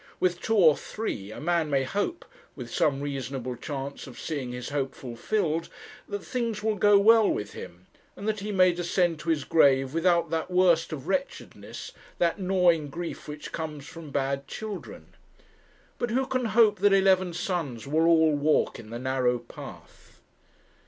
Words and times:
With 0.19 0.41
two 0.41 0.55
or 0.55 0.75
three 0.75 1.31
a 1.31 1.39
man 1.39 1.69
may 1.69 1.83
hope, 1.83 2.25
with 2.55 2.73
some 2.73 3.01
reasonable 3.01 3.55
chance 3.55 4.07
of 4.07 4.19
seeing 4.19 4.51
his 4.51 4.69
hope 4.69 4.95
fulfilled, 4.95 5.69
that 6.09 6.23
things 6.23 6.63
will 6.63 6.73
go 6.73 6.97
well 6.97 7.29
with 7.29 7.53
him, 7.53 7.85
and 8.15 8.27
that 8.27 8.39
he 8.39 8.51
may 8.51 8.71
descend 8.73 9.19
to 9.19 9.29
his 9.29 9.43
grave 9.43 9.93
without 9.93 10.31
that 10.31 10.49
worst 10.49 10.91
of 10.91 11.07
wretchedness, 11.07 11.91
that 12.17 12.39
gnawing 12.39 12.89
grief 12.89 13.27
which 13.27 13.51
comes 13.51 13.85
from 13.87 14.09
bad 14.09 14.47
children. 14.47 15.13
But 15.99 16.09
who 16.09 16.25
can 16.25 16.45
hope 16.45 16.79
that 16.79 16.93
eleven 16.93 17.31
sons 17.31 17.85
will 17.85 18.07
all 18.07 18.33
walk 18.35 18.79
in 18.79 18.89
the 18.89 18.97
narrow 18.97 19.37
path? 19.37 20.19